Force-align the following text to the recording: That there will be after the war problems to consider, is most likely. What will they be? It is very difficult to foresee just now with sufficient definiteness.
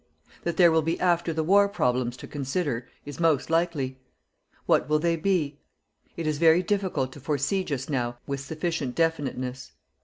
That 0.45 0.57
there 0.57 0.71
will 0.71 0.81
be 0.81 0.99
after 0.99 1.31
the 1.31 1.43
war 1.43 1.69
problems 1.69 2.17
to 2.17 2.27
consider, 2.27 2.89
is 3.05 3.19
most 3.19 3.51
likely. 3.51 3.99
What 4.65 4.89
will 4.89 4.97
they 4.97 5.15
be? 5.15 5.59
It 6.17 6.25
is 6.25 6.39
very 6.39 6.63
difficult 6.63 7.11
to 7.11 7.19
foresee 7.19 7.63
just 7.63 7.87
now 7.87 8.17
with 8.25 8.39
sufficient 8.39 8.95
definiteness. 8.95 9.73